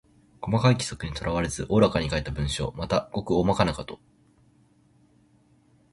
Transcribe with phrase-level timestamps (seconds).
[0.41, 2.73] 細かい規則にとらわれず大らかに書いた文章。
[2.75, 3.99] また、ごく大まかなこと。